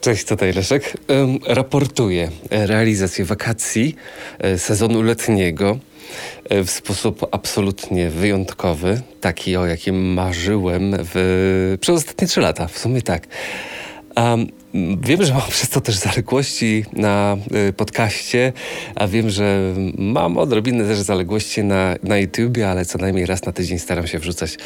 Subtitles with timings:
[0.00, 0.96] Cześć, tutaj Leszek.
[1.46, 3.96] Raportuję realizację wakacji
[4.38, 5.78] e, sezonu letniego
[6.44, 12.68] e, w sposób absolutnie wyjątkowy, taki o jakim marzyłem w, przez ostatnie trzy lata.
[12.68, 13.26] W sumie tak.
[14.16, 14.46] Um,
[15.00, 17.36] wiem, że mam przez to też zaległości na
[17.68, 18.52] y, podcaście,
[18.94, 23.52] a wiem, że mam odrobinę też zaległości na, na YouTubie, ale co najmniej raz na
[23.52, 24.56] tydzień staram się wrzucać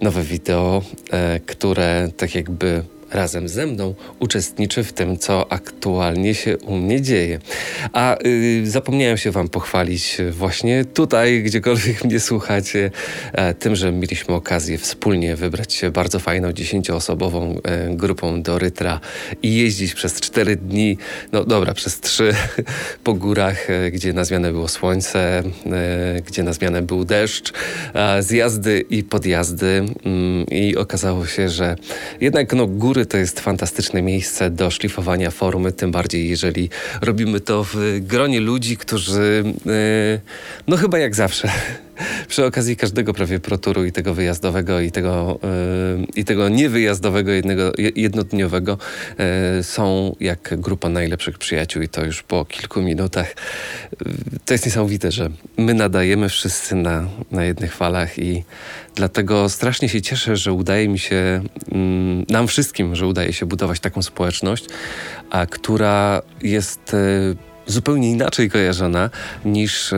[0.00, 6.58] nowe wideo, e, które tak jakby razem ze mną uczestniczy w tym, co aktualnie się
[6.58, 7.38] u mnie dzieje.
[7.92, 12.90] A y, zapomniałem się Wam pochwalić właśnie tutaj, gdziekolwiek mnie słuchacie,
[13.32, 19.00] e, tym, że mieliśmy okazję wspólnie wybrać się bardzo fajną, dziesięcioosobową e, grupą do Rytra
[19.42, 20.98] i jeździć przez cztery dni,
[21.32, 22.34] no dobra, przez trzy
[23.04, 27.52] po górach, e, gdzie na zmianę było słońce, e, gdzie na zmianę był deszcz,
[28.20, 31.76] zjazdy i podjazdy mm, i okazało się, że
[32.20, 36.70] jednak no, góry to jest fantastyczne miejsce do szlifowania formy, tym bardziej jeżeli
[37.02, 40.20] robimy to w gronie ludzi, którzy, yy,
[40.66, 41.50] no chyba jak zawsze,
[42.28, 45.38] przy okazji każdego prawie proturu i tego wyjazdowego i tego,
[45.98, 48.78] yy, i tego niewyjazdowego jednego, jednodniowego
[49.56, 53.34] yy, są jak grupa najlepszych przyjaciół i to już po kilku minutach.
[54.06, 58.44] Yy, to jest niesamowite, że my nadajemy wszyscy na, na jednych falach i
[58.94, 61.42] dlatego strasznie się cieszę, że udaje mi się,
[61.72, 64.64] mm, nam wszystkim, że udaje się budować taką społeczność,
[65.30, 69.10] a która jest yy, zupełnie inaczej kojarzona
[69.44, 69.94] niż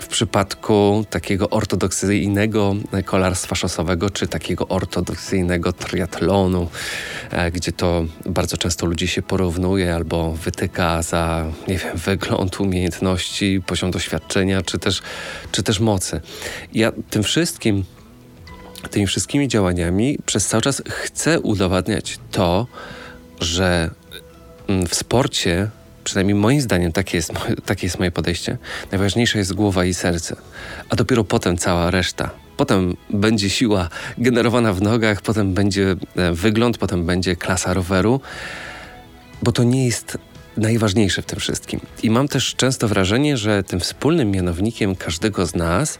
[0.00, 6.68] w przypadku takiego ortodoksyjnego kolarstwa szosowego, czy takiego ortodoksyjnego triatlonu,
[7.30, 13.62] e, gdzie to bardzo często ludzi się porównuje albo wytyka za, nie wiem, wygląd, umiejętności,
[13.66, 15.02] poziom doświadczenia, czy też,
[15.52, 16.20] czy też mocy.
[16.74, 17.84] Ja tym wszystkim,
[18.90, 22.66] tymi wszystkimi działaniami przez cały czas chcę udowadniać to,
[23.40, 23.90] że
[24.68, 25.70] mm, w sporcie
[26.04, 27.32] przynajmniej moim zdaniem takie jest,
[27.66, 28.58] takie jest moje podejście,
[28.92, 30.36] najważniejsze jest głowa i serce,
[30.88, 32.30] a dopiero potem cała reszta.
[32.56, 33.88] Potem będzie siła
[34.18, 38.20] generowana w nogach, potem będzie e, wygląd, potem będzie klasa roweru,
[39.42, 40.18] bo to nie jest
[40.56, 41.80] najważniejsze w tym wszystkim.
[42.02, 45.98] I mam też często wrażenie, że tym wspólnym mianownikiem każdego z nas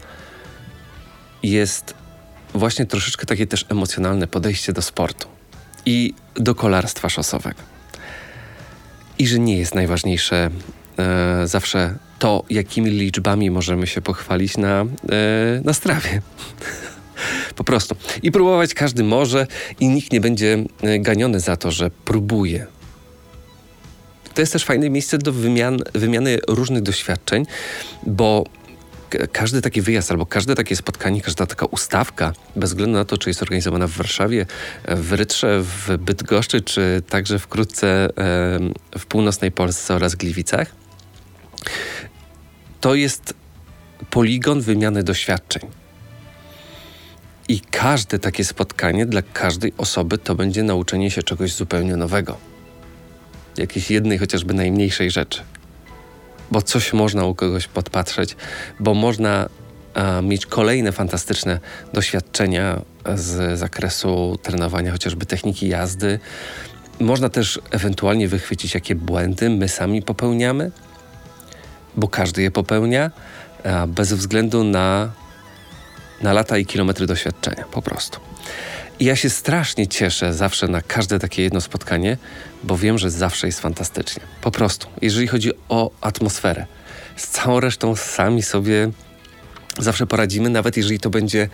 [1.43, 1.95] jest
[2.55, 5.29] właśnie troszeczkę takie też emocjonalne podejście do sportu
[5.87, 7.74] i do kolarstwa szosowego
[9.19, 10.51] i że nie jest najważniejsze
[10.99, 14.87] e, zawsze to, jakimi liczbami możemy się pochwalić na, e,
[15.65, 16.23] na strawie.
[17.57, 17.97] po prostu.
[18.23, 19.47] I próbować każdy może
[19.81, 22.67] i nikt nie będzie e, ganiony za to, że próbuje.
[24.35, 27.47] To jest też fajne miejsce do wymian, wymiany różnych doświadczeń,
[28.07, 28.45] bo
[29.33, 33.31] każdy taki wyjazd albo każde takie spotkanie, każda taka ustawka, bez względu na to, czy
[33.31, 34.47] jest organizowana w Warszawie,
[34.89, 38.09] w Rytrze, w Bydgoszczy, czy także wkrótce
[38.99, 40.75] w północnej Polsce oraz Gliwicach,
[42.81, 43.35] to jest
[44.11, 45.63] poligon wymiany doświadczeń.
[47.49, 52.37] I każde takie spotkanie dla każdej osoby to będzie nauczenie się czegoś zupełnie nowego.
[53.57, 55.43] Jakiejś jednej, chociażby najmniejszej rzeczy
[56.51, 58.37] bo coś można u kogoś podpatrzeć,
[58.81, 59.49] bo można
[59.95, 61.61] a, mieć kolejne fantastyczne
[61.93, 62.81] doświadczenia
[63.15, 66.21] z zakresu trenowania chociażby techniki jazdy.
[67.01, 70.71] Można też ewentualnie wychwycić, jakie błędy my sami popełniamy,
[71.97, 73.11] bo każdy je popełnia,
[73.65, 75.13] a, bez względu na,
[76.23, 78.21] na lata i kilometry doświadczenia, po prostu.
[79.01, 82.17] I ja się strasznie cieszę zawsze na każde takie jedno spotkanie,
[82.65, 84.23] bo wiem, że zawsze jest fantastycznie.
[84.41, 86.67] Po prostu, jeżeli chodzi o atmosferę.
[87.17, 88.91] Z całą resztą sami sobie
[89.79, 91.49] zawsze poradzimy, nawet jeżeli to będzie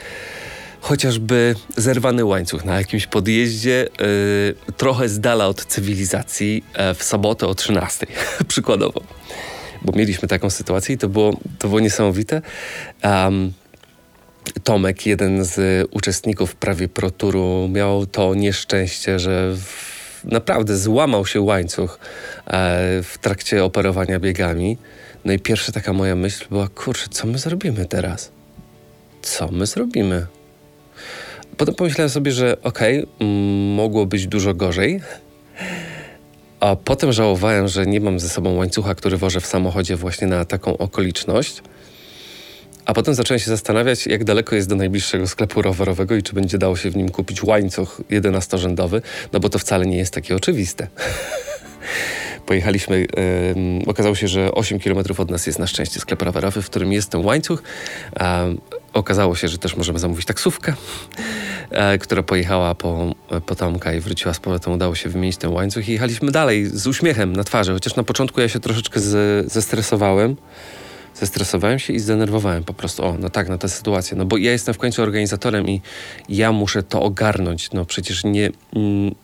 [0.80, 7.46] chociażby zerwany łańcuch na jakimś podjeździe, yy, trochę z dala od cywilizacji, yy, w sobotę
[7.46, 8.06] o 13,
[8.48, 9.02] przykładowo.
[9.82, 12.42] Bo mieliśmy taką sytuację i to było, to było niesamowite.
[13.04, 13.52] Um,
[14.64, 19.54] Tomek, jeden z uczestników prawie proturu, miał to nieszczęście, że
[20.24, 21.98] naprawdę złamał się łańcuch
[22.46, 22.52] e,
[23.02, 24.78] w trakcie operowania biegami.
[25.24, 28.30] No i pierwsza taka moja myśl była, kurczę, co my zrobimy teraz?
[29.22, 30.26] Co my zrobimy?
[31.56, 33.26] Potem pomyślałem sobie, że okej, okay,
[33.76, 35.00] mogło być dużo gorzej.
[36.60, 40.44] A potem żałowałem, że nie mam ze sobą łańcucha, który wożę w samochodzie właśnie na
[40.44, 41.62] taką okoliczność.
[42.90, 46.58] A potem zacząłem się zastanawiać, jak daleko jest do najbliższego sklepu rowerowego i czy będzie
[46.58, 49.02] dało się w nim kupić łańcuch 11-rzędowy,
[49.32, 50.88] no bo to wcale nie jest takie oczywiste.
[52.46, 53.06] Pojechaliśmy, yy,
[53.86, 57.10] okazało się, że 8 km od nas jest na szczęście sklep rowerowy, w którym jest
[57.10, 57.62] ten łańcuch.
[58.92, 60.74] okazało się, że też możemy zamówić taksówkę.
[61.70, 63.14] e, która pojechała po,
[63.46, 64.72] po Tomka i wróciła z powrotem.
[64.72, 68.40] Udało się wymienić ten łańcuch i jechaliśmy dalej z uśmiechem na twarzy, chociaż na początku
[68.40, 70.36] ja się troszeczkę z, zestresowałem.
[71.14, 73.04] Zestresowałem się i zdenerwowałem po prostu.
[73.04, 74.16] O, no tak, na tę sytuację.
[74.16, 75.80] No bo ja jestem w końcu organizatorem i
[76.28, 77.72] ja muszę to ogarnąć.
[77.72, 78.50] No przecież nie...
[78.76, 79.14] Mm,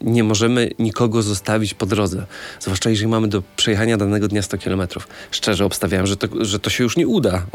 [0.00, 2.26] nie możemy nikogo zostawić po drodze.
[2.60, 4.82] Zwłaszcza jeżeli mamy do przejechania danego dnia 100 km.
[5.30, 7.46] Szczerze obstawiałem, że to, że to się już nie uda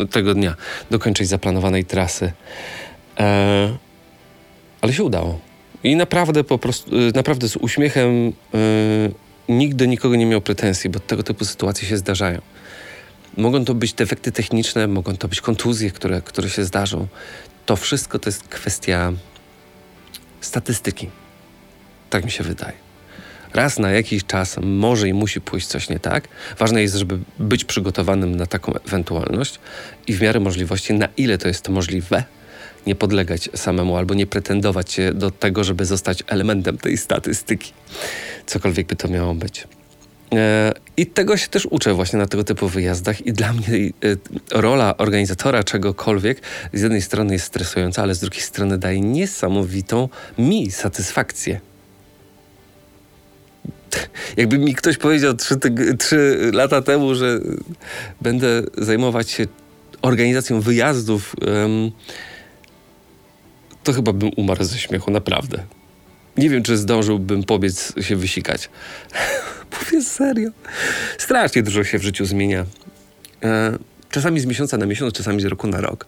[0.00, 0.54] e, tego dnia
[0.90, 2.32] dokończyć zaplanowanej trasy.
[3.20, 3.78] E,
[4.80, 5.40] ale się udało.
[5.84, 8.58] I naprawdę po prostu, e, naprawdę z uśmiechem e,
[9.48, 12.40] nigdy nikogo nie miał pretensji, bo tego typu sytuacje się zdarzają.
[13.38, 17.06] Mogą to być defekty techniczne, mogą to być kontuzje, które, które się zdarzą.
[17.66, 19.12] To wszystko to jest kwestia
[20.40, 21.10] statystyki.
[22.10, 22.72] Tak mi się wydaje.
[23.54, 26.28] Raz na jakiś czas może i musi pójść coś nie tak.
[26.58, 29.58] Ważne jest, żeby być przygotowanym na taką ewentualność
[30.06, 32.24] i w miarę możliwości, na ile to jest możliwe,
[32.86, 37.72] nie podlegać samemu albo nie pretendować się do tego, żeby zostać elementem tej statystyki.
[38.46, 39.77] Cokolwiek by to miało być.
[40.34, 43.90] E, I tego się też uczę właśnie na tego typu wyjazdach i dla mnie e,
[44.60, 46.42] rola organizatora czegokolwiek
[46.72, 50.08] z jednej strony jest stresująca, ale z drugiej strony daje niesamowitą
[50.38, 51.60] mi satysfakcję
[54.36, 55.56] jakby mi ktoś powiedział trzy,
[55.98, 57.40] trzy lata temu, że
[58.20, 59.46] będę zajmować się
[60.02, 61.36] organizacją wyjazdów,
[63.84, 65.62] to chyba bym umarł ze śmiechu, naprawdę.
[66.36, 68.70] Nie wiem, czy zdążyłbym pobiec się wysikać.
[69.72, 70.50] Mówię serio.
[71.18, 72.64] Strasznie dużo się w życiu zmienia.
[73.42, 73.78] E,
[74.10, 76.06] czasami z miesiąca na miesiąc, czasami z roku na rok.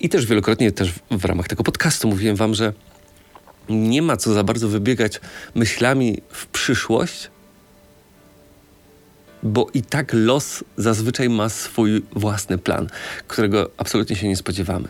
[0.00, 2.72] I też wielokrotnie też w ramach tego podcastu mówiłem wam, że
[3.68, 5.20] nie ma co za bardzo wybiegać
[5.54, 7.30] myślami w przyszłość,
[9.42, 12.86] bo i tak los zazwyczaj ma swój własny plan,
[13.28, 14.88] którego absolutnie się nie spodziewamy.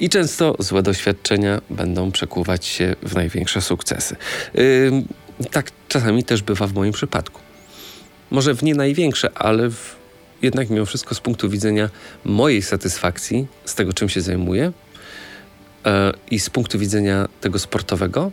[0.00, 4.16] I często złe doświadczenia będą przekuwać się w największe sukcesy.
[4.54, 4.92] Yy,
[5.50, 7.40] tak czasami też bywa w moim przypadku.
[8.30, 9.96] Może w nie największe, ale w,
[10.42, 11.90] jednak mimo wszystko z punktu widzenia
[12.24, 14.72] mojej satysfakcji z tego, czym się zajmuję,
[15.86, 18.30] E, I z punktu widzenia tego sportowego,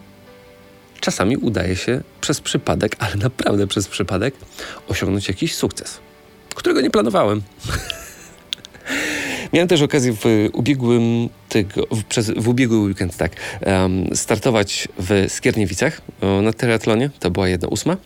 [1.00, 4.36] czasami udaje się przez przypadek, ale naprawdę przez przypadek,
[4.88, 6.00] osiągnąć jakiś sukces,
[6.56, 7.42] którego nie planowałem.
[9.53, 11.30] Miałem też okazję w ubiegłym,
[11.91, 13.31] w, przez, w ubiegły weekend tak,
[13.65, 16.01] um, startować w Skierniewicach
[16.41, 17.09] na triatlonie.
[17.19, 17.97] To była jedna ósma.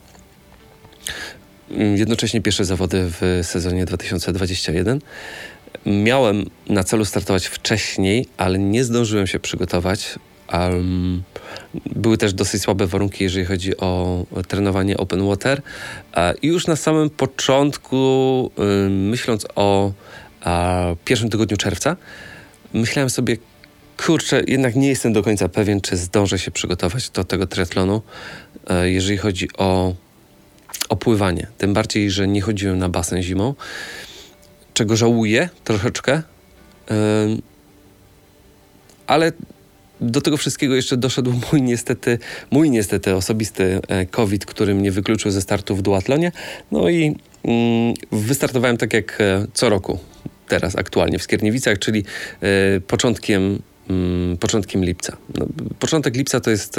[1.72, 5.00] Mm, jednocześnie pierwsze zawody w sezonie 2021.
[5.86, 10.20] Miałem na celu startować wcześniej, ale nie zdążyłem się przygotować.
[10.54, 11.24] Um,
[11.96, 15.62] były też dosyć słabe warunki, jeżeli chodzi o trenowanie open water.
[16.42, 18.52] I już na samym początku,
[18.90, 19.92] myśląc o
[21.06, 21.98] pierwszym tygodniu czerwca,
[22.74, 23.38] myślałem sobie,
[24.06, 28.02] kurczę, jednak nie jestem do końca pewien, czy zdążę się przygotować do tego triatlonu,
[28.70, 29.94] e, jeżeli chodzi o,
[30.90, 31.48] o pływanie.
[31.58, 33.54] Tym bardziej, że nie chodziłem na basen zimą
[34.74, 36.22] czego żałuję troszeczkę.
[39.08, 39.32] Ale
[40.02, 42.20] do tego wszystkiego jeszcze doszedł mój niestety,
[42.52, 46.32] mój niestety osobisty e, COVID, który mnie wykluczył ze startu w duatlonie.
[46.72, 50.00] No i mm, wystartowałem tak jak e, co roku
[50.52, 52.04] teraz aktualnie w Skierniewicach, czyli
[52.42, 55.18] e, początkiem, mm, początkiem lipca.
[55.38, 55.46] No,
[55.80, 56.76] początek lipca to jest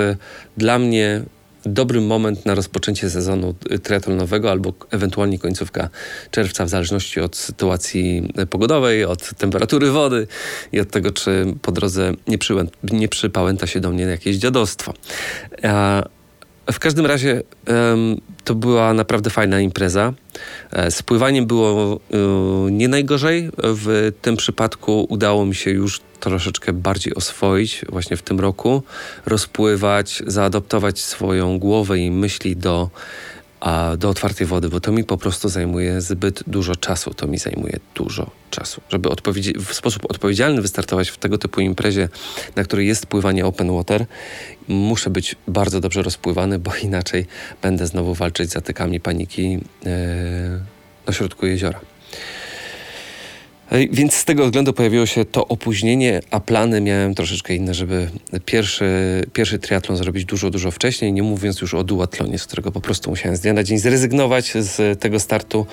[0.56, 1.22] dla mnie
[1.66, 5.88] dobry moment na rozpoczęcie sezonu triatlonowego albo ewentualnie końcówka
[6.30, 10.26] czerwca, w zależności od sytuacji pogodowej, od temperatury wody
[10.72, 14.94] i od tego, czy po drodze nie, przyłę, nie przypałęta się do mnie jakieś dziadostwo.
[15.62, 16.02] A
[16.72, 20.12] w każdym razie um, to była naprawdę fajna impreza.
[20.72, 23.50] E, z pływaniem było um, nie najgorzej.
[23.58, 28.82] W tym przypadku udało mi się już troszeczkę bardziej oswoić właśnie w tym roku,
[29.26, 32.90] rozpływać, zaadoptować swoją głowę i myśli do,
[33.62, 37.14] a, do otwartej wody, bo to mi po prostu zajmuje zbyt dużo czasu.
[37.14, 38.80] To mi zajmuje dużo czasu.
[38.88, 39.08] Żeby
[39.58, 42.08] w sposób odpowiedzialny wystartować w tego typu imprezie,
[42.56, 44.06] na której jest pływanie open water,
[44.68, 47.26] muszę być bardzo dobrze rozpływany, bo inaczej
[47.62, 49.60] będę znowu walczyć z atykami paniki yy,
[51.06, 51.80] na środku jeziora.
[53.72, 58.10] Więc z tego względu pojawiło się to opóźnienie, a plany miałem troszeczkę inne, żeby
[58.44, 58.86] pierwszy,
[59.32, 63.10] pierwszy triatlon zrobić dużo, dużo wcześniej, nie mówiąc już o duatlonie, z którego po prostu
[63.10, 65.66] musiałem z dnia na dzień zrezygnować z tego startu,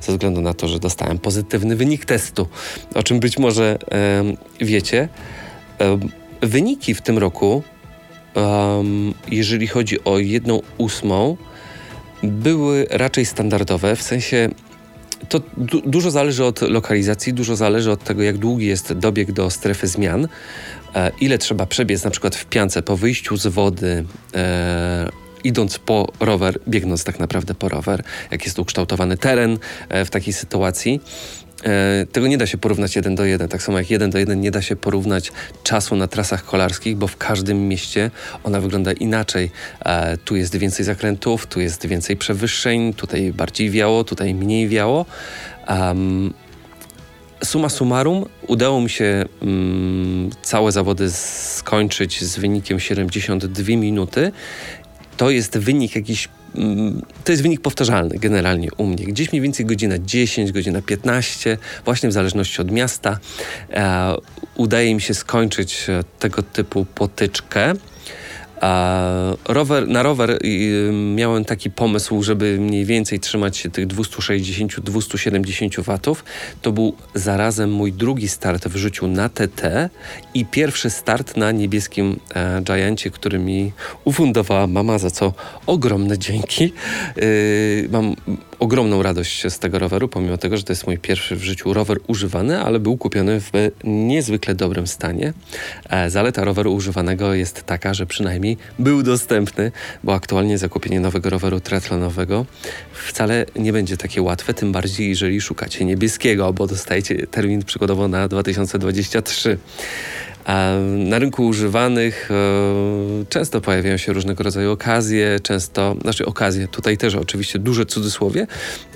[0.00, 2.48] ze względu na to, że dostałem pozytywny wynik testu,
[2.94, 3.78] o czym być może
[4.18, 5.08] um, wiecie.
[5.80, 6.00] Um,
[6.40, 7.62] wyniki w tym roku,
[8.34, 11.36] um, jeżeli chodzi o jedną ósmą,
[12.22, 14.48] były raczej standardowe, w sensie
[15.28, 19.50] to du dużo zależy od lokalizacji, dużo zależy od tego, jak długi jest dobieg do
[19.50, 20.28] strefy zmian,
[20.94, 24.04] e, ile trzeba przebiec na przykład w piance po wyjściu z wody.
[25.46, 30.32] Idąc po rower, biegnąc tak naprawdę po rower, jak jest ukształtowany teren e, w takiej
[30.32, 31.00] sytuacji.
[31.64, 33.48] E, tego nie da się porównać jeden do jeden.
[33.48, 37.06] Tak samo jak jeden do jeden nie da się porównać czasu na trasach kolarskich, bo
[37.06, 38.10] w każdym mieście
[38.44, 39.50] ona wygląda inaczej.
[39.84, 45.06] E, tu jest więcej zakrętów, tu jest więcej przewyższeń, tutaj bardziej wiało, tutaj mniej wiało.
[45.68, 46.34] Um,
[47.44, 54.32] summa summarum udało mi się um, całe zawody skończyć z wynikiem 72 minuty.
[55.16, 59.04] To jest wynik jakiś Mm, to jest wynik powtarzalny generalnie u mnie.
[59.04, 63.18] Gdzieś mniej więcej godzina 10, godzina 15, właśnie w zależności od miasta,
[63.70, 64.14] e,
[64.54, 67.72] udaje mi się skończyć e, tego typu potyczkę.
[69.48, 70.38] Rower, na rower
[70.92, 76.24] miałem taki pomysł, żeby mniej więcej trzymać się tych 260-270 watów.
[76.62, 79.90] To był zarazem mój drugi start w życiu na TT
[80.34, 82.62] i pierwszy start na niebieskim e,
[83.12, 83.72] który mi
[84.04, 85.32] ufundowała mama, za co
[85.66, 86.72] ogromne dzięki.
[87.16, 88.16] Yy, mam
[88.58, 91.98] ogromną radość z tego roweru, pomimo tego, że to jest mój pierwszy w życiu rower
[92.06, 93.52] używany, ale był kupiony w
[93.84, 95.32] niezwykle dobrym stanie.
[95.90, 99.72] E, zaleta roweru używanego jest taka, że przynajmniej był dostępny,
[100.04, 102.46] bo aktualnie zakupienie nowego roweru triathlonowego
[102.92, 108.28] wcale nie będzie takie łatwe, tym bardziej jeżeli szukacie niebieskiego, bo dostajecie termin przykładowo na
[108.28, 109.58] 2023.
[110.96, 117.14] Na rynku używanych e, często pojawiają się różnego rodzaju okazje, często, znaczy okazje, tutaj też
[117.14, 118.46] oczywiście duże cudzysłowie,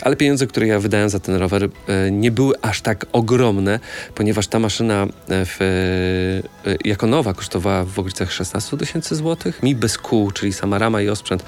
[0.02, 3.80] ale pieniądze, które ja wydałem za ten rower e, nie były aż tak ogromne,
[4.14, 5.58] ponieważ ta maszyna e, w,
[6.84, 9.62] jako nowa kosztowała w okolicach 16 tysięcy złotych.
[9.62, 11.44] Mi bez kół, czyli sama rama i osprzęt,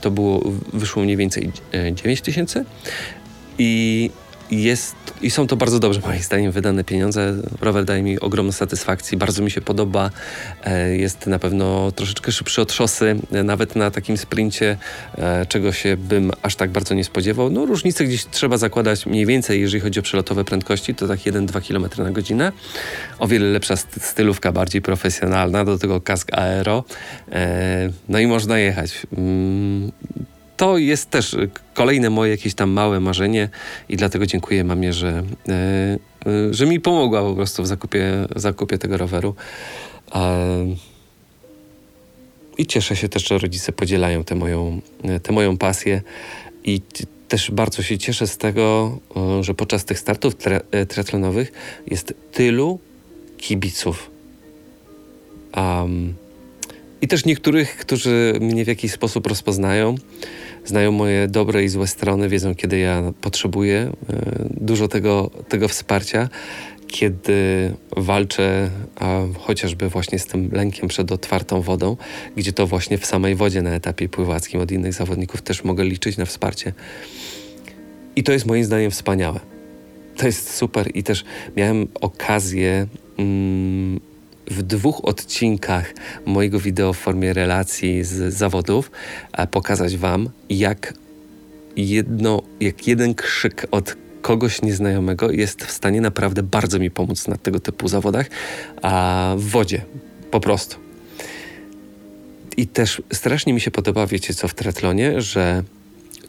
[0.00, 1.52] to było, wyszło mniej więcej
[1.94, 2.64] 9 tysięcy.
[3.58, 4.10] I
[4.52, 7.34] jest, i są to bardzo dobrze moim zdaniem wydane pieniądze.
[7.60, 10.10] Rower daje mi ogromną satysfakcję, bardzo mi się podoba.
[10.64, 14.76] E, jest na pewno troszeczkę szybszy od szosy, e, nawet na takim sprincie,
[15.18, 17.50] e, czego się bym aż tak bardzo nie spodziewał.
[17.50, 21.60] No różnice gdzieś trzeba zakładać mniej więcej, jeżeli chodzi o przelotowe prędkości, to tak 1-2
[21.68, 22.52] km na godzinę.
[23.18, 26.84] O wiele lepsza stylówka, bardziej profesjonalna, do tego kask aero.
[28.08, 29.06] No i można jechać.
[30.62, 31.36] To jest też
[31.74, 33.48] kolejne moje jakieś tam małe marzenie
[33.88, 38.78] i dlatego dziękuję mamie, że, e, e, że mi pomogła po prostu w zakupie, zakupie
[38.78, 39.34] tego roweru.
[42.58, 44.80] I cieszę się też, że rodzice podzielają tę moją,
[45.22, 46.02] tę moją pasję
[46.64, 46.80] i
[47.28, 50.34] też bardzo się cieszę z tego, e, że podczas tych startów
[50.88, 51.52] triatlonowych
[51.86, 52.78] jest tylu
[53.38, 54.10] kibiców.
[55.56, 56.14] Um,
[57.00, 59.94] I też niektórych, którzy mnie w jakiś sposób rozpoznają,
[60.64, 66.28] znają moje dobre i złe strony, wiedzą, kiedy ja potrzebuję e, dużo tego, tego wsparcia,
[66.86, 71.96] kiedy walczę a, chociażby właśnie z tym lękiem przed otwartą wodą,
[72.36, 76.16] gdzie to właśnie w samej wodzie na etapie pływackim od innych zawodników też mogę liczyć
[76.16, 76.72] na wsparcie.
[78.16, 79.40] I to jest moim zdaniem wspaniałe.
[80.16, 81.24] To jest super i też
[81.56, 82.86] miałem okazję
[83.18, 84.00] mm,
[84.52, 85.94] w dwóch odcinkach
[86.26, 88.90] mojego wideo w formie relacji z zawodów
[89.50, 90.94] pokazać Wam, jak
[91.76, 97.36] jedno, jak jeden krzyk od kogoś nieznajomego jest w stanie naprawdę bardzo mi pomóc na
[97.36, 98.26] tego typu zawodach,
[98.82, 99.84] a w wodzie,
[100.30, 100.76] po prostu.
[102.56, 105.62] I też strasznie mi się podoba, wiecie co, w triatlonie, że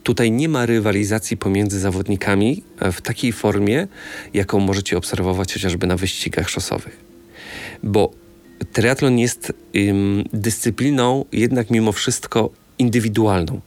[0.04, 3.88] tutaj nie ma rywalizacji pomiędzy zawodnikami w takiej formie,
[4.34, 7.13] jaką możecie obserwować chociażby na wyścigach szosowych
[7.84, 8.12] bo
[8.74, 12.50] triatlon jest ym, dyscypliną jednak mimo wszystko
[12.80, 13.62] indywidualną.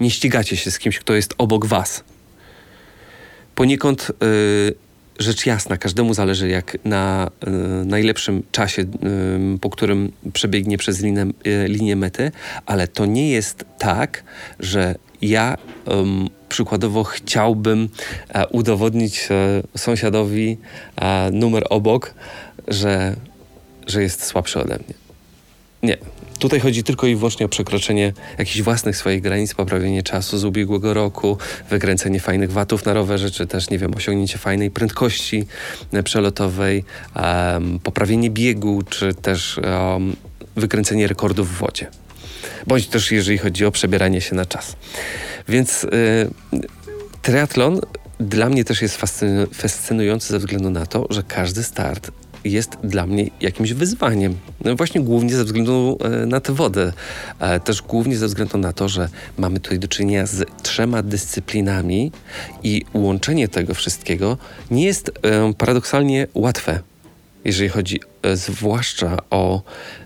[0.00, 2.04] Nie ścigacie się z kimś, kto jest obok was.
[3.54, 4.74] Poniekąd y,
[5.18, 7.30] rzecz jasna, każdemu zależy jak na
[7.82, 8.84] y, najlepszym czasie,
[9.60, 12.32] po którym przebiegnie przez linę, y, linię mety,
[12.66, 14.24] ale to nie jest tak,
[14.60, 15.56] że ja
[16.48, 17.88] przykładowo chciałbym
[18.28, 20.58] e, udowodnić e, sąsiadowi
[20.96, 22.14] e, numer obok,
[22.68, 23.16] że
[23.88, 24.94] że jest słabszy ode mnie.
[25.82, 25.96] Nie.
[26.38, 30.94] Tutaj chodzi tylko i wyłącznie o przekroczenie jakichś własnych swoich granic, poprawienie czasu z ubiegłego
[30.94, 31.38] roku,
[31.70, 35.46] wykręcenie fajnych watów na rowerze, czy też, nie wiem, osiągnięcie fajnej prędkości
[35.92, 36.84] e, przelotowej,
[37.16, 40.16] um, poprawienie biegu, czy też um,
[40.56, 41.86] wykręcenie rekordów w wodzie.
[42.66, 44.76] Bądź też, jeżeli chodzi o przebieranie się na czas.
[45.48, 45.88] Więc y,
[47.22, 47.80] triatlon
[48.20, 49.00] dla mnie też jest
[49.54, 52.10] fascynujący ze względu na to, że każdy start
[52.44, 54.36] jest dla mnie jakimś wyzwaniem.
[54.64, 56.92] No właśnie głównie ze względu e, na tę wodę.
[57.64, 62.12] Też głównie ze względu na to, że mamy tutaj do czynienia z trzema dyscyplinami
[62.62, 64.38] i łączenie tego wszystkiego
[64.70, 65.12] nie jest
[65.58, 66.80] paradoksalnie łatwe
[67.44, 69.62] jeżeli chodzi e, zwłaszcza o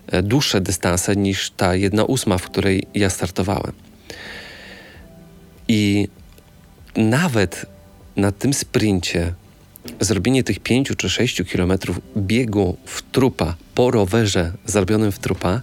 [0.07, 3.73] e, dłuższe dystanse niż ta jedna ósma, w której ja startowałem.
[5.67, 6.07] I
[6.95, 7.65] nawet
[8.15, 9.33] na tym sprincie
[9.99, 15.61] zrobienie tych pięciu czy sześciu kilometrów biegu w trupa po rowerze zrobionym w trupa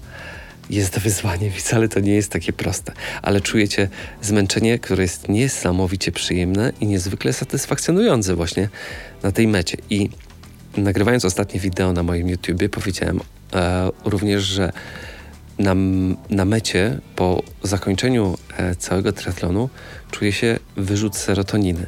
[0.71, 2.93] jest wyzwaniem wcale to nie jest takie proste.
[3.23, 3.89] Ale czujecie
[4.23, 8.69] zmęczenie, które jest niesamowicie przyjemne i niezwykle satysfakcjonujące właśnie
[9.23, 9.77] na tej mecie.
[9.91, 10.09] I
[10.77, 13.21] nagrywając ostatnie wideo na moim YouTubie, powiedziałem
[13.55, 14.73] e, również, że
[15.59, 15.75] na,
[16.31, 19.71] na mecie po zakończeniu e, całego triatlonu
[20.11, 21.87] czuję się wyrzut serotoniny.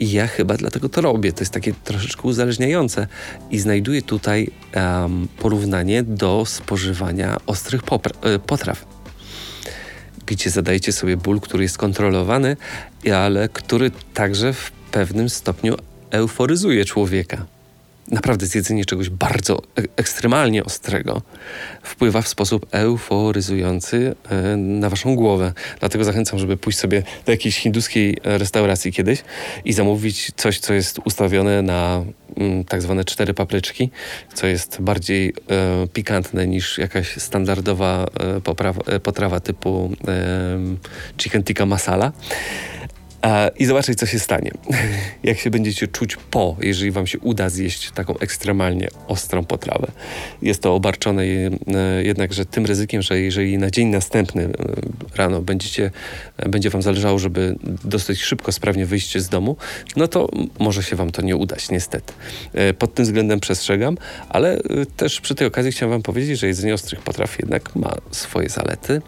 [0.00, 1.32] I ja chyba dlatego to robię.
[1.32, 3.06] To jest takie troszeczkę uzależniające.
[3.50, 7.80] I znajduję tutaj um, porównanie do spożywania ostrych
[8.22, 8.86] e, potraw.
[10.26, 12.56] Gdzie zadajecie sobie ból, który jest kontrolowany,
[13.16, 15.76] ale który także w pewnym stopniu
[16.10, 17.46] euforyzuje człowieka
[18.10, 21.22] naprawdę zjedzenie czegoś bardzo e ekstremalnie ostrego
[21.82, 25.52] wpływa w sposób euforyzujący e, na waszą głowę.
[25.80, 29.22] Dlatego zachęcam, żeby pójść sobie do jakiejś hinduskiej restauracji kiedyś
[29.64, 32.04] i zamówić coś, co jest ustawione na
[32.36, 33.90] mm, tak zwane cztery papryczki,
[34.34, 38.06] co jest bardziej e, pikantne niż jakaś standardowa
[38.86, 39.90] e, e, potrawa typu
[41.18, 42.12] chicken tikka masala
[43.58, 44.50] i zobaczyć, co się stanie.
[45.22, 49.92] Jak się będziecie czuć po, jeżeli wam się uda zjeść taką ekstremalnie ostrą potrawę.
[50.42, 51.56] Jest to obarczone e,
[52.02, 54.50] jednakże tym ryzykiem, że jeżeli na dzień następny e,
[55.16, 55.90] rano będziecie,
[56.48, 59.56] będzie wam zależało, żeby dosyć szybko, sprawnie wyjść z domu,
[59.96, 62.12] no to może się wam to nie udać, niestety.
[62.52, 63.96] E, pod tym względem przestrzegam,
[64.28, 64.58] ale
[64.96, 69.02] też przy tej okazji chciałem wam powiedzieć, że jedzenie ostrych potraw jednak ma swoje zalety,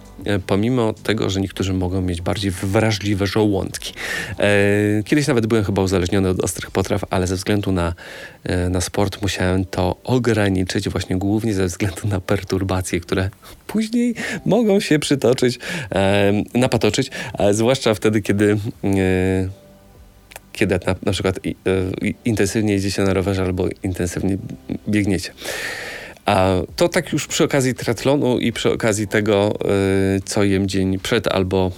[0.47, 3.93] pomimo tego, że niektórzy mogą mieć bardziej wrażliwe żołądki.
[4.39, 7.95] E, kiedyś nawet byłem chyba uzależniony od ostrych potraw, ale ze względu na,
[8.45, 13.31] e, na sport musiałem to ograniczyć właśnie głównie ze względu na perturbacje, które
[13.67, 14.15] później
[14.47, 15.59] mogą się przytoczyć,
[15.95, 17.11] e, napatoczyć,
[17.51, 18.59] zwłaszcza wtedy, kiedy
[20.53, 21.41] kiedy na, na przykład
[22.25, 24.37] intensywnie jedziecie na rowerze albo intensywnie
[24.89, 25.33] biegniecie.
[26.27, 29.59] A to tak już przy okazji triatlonu i przy okazji tego,
[30.25, 31.73] co jem dzień przed albo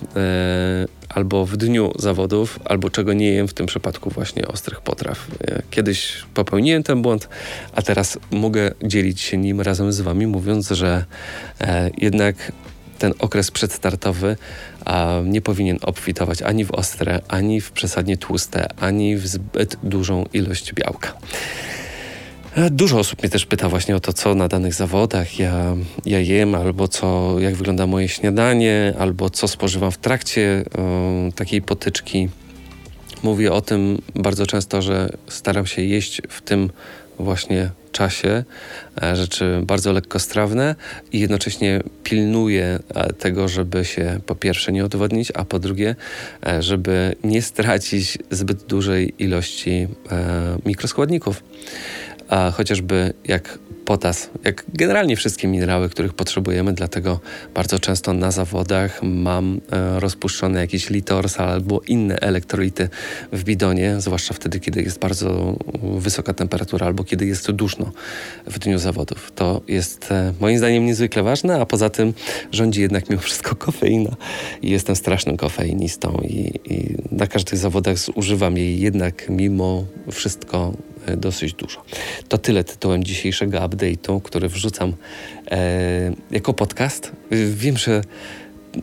[1.14, 5.26] albo w dniu zawodów, albo czego nie jem, w tym przypadku właśnie ostrych potraw.
[5.40, 7.28] E, kiedyś popełniłem ten błąd,
[7.72, 11.04] a teraz mogę dzielić się nim razem z Wami, mówiąc, że
[11.60, 12.52] e, jednak
[12.98, 14.36] ten okres przedstartowy
[15.24, 20.72] nie powinien obfitować ani w ostre, ani w przesadnie tłuste, ani w zbyt dużą ilość
[20.72, 21.12] białka.
[22.54, 26.20] E, dużo osób mnie też pyta właśnie o to, co na danych zawodach ja, ja
[26.20, 32.28] jem, albo co, jak wygląda moje śniadanie, albo co spożywam w trakcie o, takiej potyczki.
[33.22, 36.70] Mówię o tym bardzo często, że staram się jeść w tym
[37.18, 38.44] właśnie czasie
[39.02, 40.74] e, rzeczy bardzo lekkostrawne
[41.12, 45.96] i jednocześnie pilnuję e, tego, żeby się po pierwsze nie odwodnić, a po drugie,
[46.60, 49.88] żeby nie stracić zbyt dużej ilości
[50.66, 51.42] mikroskładników
[52.34, 57.20] a chociażby jak potas, jak generalnie wszystkie minerały, których potrzebujemy, dlatego
[57.54, 62.88] bardzo często na zawodach mam e, rozpuszczone jakieś litorsal albo inne elektrolity
[63.32, 67.92] w bidonie, zwłaszcza wtedy, kiedy jest bardzo wysoka temperatura albo kiedy jest duszno
[68.46, 69.32] w dniu zawodów.
[69.34, 72.14] To jest e, moim zdaniem niezwykle ważne, a poza tym
[72.52, 74.16] rządzi jednak mimo wszystko kofeina
[74.62, 80.72] i jestem strasznym kofeinistą i, i na każdych zawodach zużywam jej jednak mimo wszystko
[81.16, 81.84] dosyć dużo.
[82.28, 84.92] To tyle tytułem dzisiejszego update'u, który wrzucam
[85.50, 87.12] e, jako podcast.
[87.30, 88.02] Wiem, że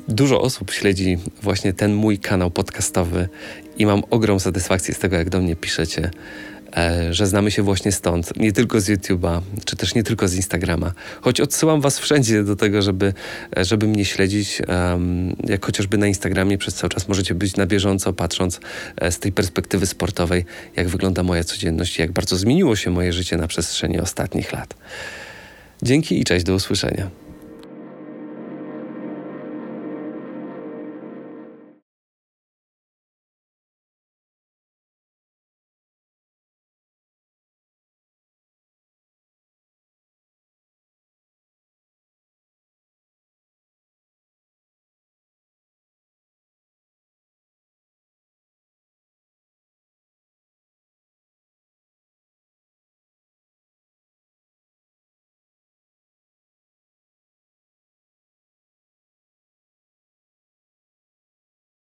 [0.07, 3.29] dużo osób śledzi właśnie ten mój kanał podcastowy
[3.77, 6.11] i mam ogrom satysfakcji z tego, jak do mnie piszecie.
[6.77, 10.35] E, że znamy się właśnie stąd, nie tylko z YouTube'a, czy też nie tylko z
[10.35, 10.93] Instagrama.
[11.21, 13.13] Choć odsyłam Was wszędzie do tego, żeby,
[13.57, 14.61] e, żeby mnie śledzić,
[15.43, 18.59] jak chociażby na Instagramie przez cały czas możecie być na bieżąco, patrząc
[18.97, 23.13] e, z tej perspektywy sportowej, jak wygląda moja codzienność i jak bardzo zmieniło się moje
[23.13, 24.73] życie na przestrzeni ostatnich lat.
[25.83, 27.20] Dzięki i cześć, do usłyszenia.